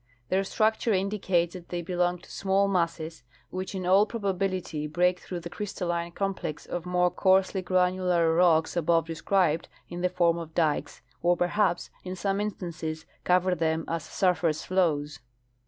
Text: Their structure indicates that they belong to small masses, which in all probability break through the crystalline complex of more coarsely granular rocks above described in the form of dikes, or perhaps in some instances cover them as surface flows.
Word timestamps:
Their 0.29 0.43
structure 0.43 0.93
indicates 0.93 1.53
that 1.53 1.69
they 1.69 1.83
belong 1.83 2.17
to 2.21 2.31
small 2.31 2.67
masses, 2.67 3.21
which 3.51 3.75
in 3.75 3.85
all 3.85 4.07
probability 4.07 4.87
break 4.87 5.19
through 5.19 5.41
the 5.41 5.49
crystalline 5.51 6.11
complex 6.13 6.65
of 6.65 6.87
more 6.87 7.11
coarsely 7.11 7.61
granular 7.61 8.33
rocks 8.33 8.75
above 8.75 9.05
described 9.05 9.69
in 9.89 10.01
the 10.01 10.09
form 10.09 10.39
of 10.39 10.55
dikes, 10.55 11.03
or 11.21 11.37
perhaps 11.37 11.91
in 12.03 12.15
some 12.15 12.41
instances 12.41 13.05
cover 13.23 13.53
them 13.53 13.85
as 13.87 14.03
surface 14.03 14.65
flows. 14.65 15.19